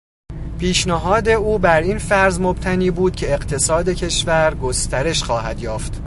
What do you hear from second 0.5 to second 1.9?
پیشنهاد او بر